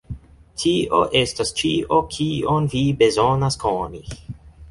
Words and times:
Tio 0.61 1.01
estas 1.19 1.51
ĉio 1.59 1.99
kion 2.15 2.71
vi 2.73 2.83
bezonas 3.03 3.61
koni. 3.67 4.03